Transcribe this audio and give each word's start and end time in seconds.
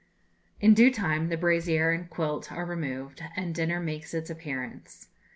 In 0.59 0.73
due 0.73 0.89
time 0.89 1.29
brazier 1.29 1.91
and 1.91 2.09
quilt 2.09 2.51
are 2.51 2.65
removed, 2.65 3.21
and 3.35 3.53
dinner 3.53 3.79
makes 3.79 4.15
its 4.15 4.31
appearance. 4.31 5.09